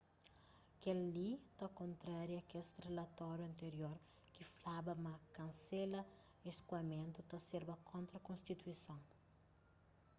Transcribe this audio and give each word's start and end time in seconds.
kel-li 0.83 1.29
ta 1.57 1.65
kontraria 1.79 2.41
kes 2.51 2.67
rilatoriu 2.85 3.45
antirior 3.49 3.97
ki 4.33 4.41
flaba 4.53 4.93
ma 5.05 5.13
kansela 5.37 6.01
skoamentu 6.57 7.19
ta 7.29 7.37
serba 7.49 7.75
kontra 7.91 8.19
konstituison 8.27 9.01